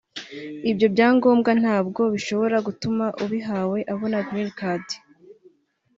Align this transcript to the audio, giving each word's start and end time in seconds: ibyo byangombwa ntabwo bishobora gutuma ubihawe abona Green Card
ibyo 0.71 0.87
byangombwa 0.93 1.51
ntabwo 1.61 2.01
bishobora 2.13 2.57
gutuma 2.67 3.05
ubihawe 3.23 3.79
abona 3.93 4.17
Green 4.27 4.51
Card 4.59 4.87